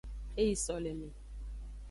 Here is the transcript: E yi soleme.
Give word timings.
E 0.41 0.43
yi 0.47 0.55
soleme. 0.65 1.09